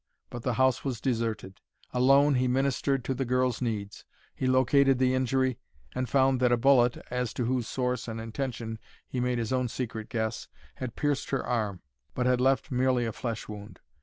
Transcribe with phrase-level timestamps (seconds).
[0.31, 1.61] But the house was deserted.
[1.93, 4.03] Alone, he ministered to the girl's needs.
[4.33, 5.59] He located the injury,
[5.93, 9.67] and found that a bullet, as to whose source and intention he made his own
[9.67, 11.83] secret guess, had pierced her arm,
[12.15, 13.79] but had left merely a flesh wound.